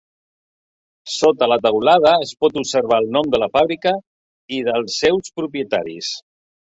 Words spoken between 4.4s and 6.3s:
i dels seus propietaris.